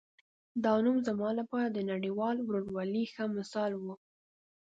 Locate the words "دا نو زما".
0.63-1.29